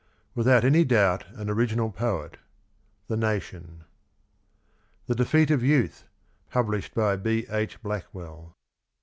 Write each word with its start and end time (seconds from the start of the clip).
Without 0.33 0.65
any 0.65 0.83
doubt 0.83 1.25
an 1.35 1.47
original 1.47 1.91
poet."— 1.91 2.37
The 3.07 3.15
Nation. 3.17 3.83
THE 5.05 5.13
DEFEAT 5.13 5.51
OF 5.51 5.63
YOUTH. 5.63 6.05
Published 6.49 6.95
by 6.95 7.17
B. 7.17 7.45
H. 7.51 7.79
Blackwell. 7.83 8.55